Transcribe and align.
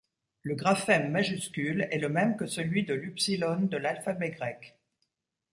Le 0.41 0.55
graphème 0.55 1.11
majuscule 1.11 1.87
est 1.91 1.99
le 1.99 2.09
même 2.09 2.35
que 2.35 2.47
celui 2.47 2.83
de 2.85 2.95
l'upsilon 2.95 3.57
de 3.67 3.77
l'alphabet 3.77 4.31
grec. 4.31 4.79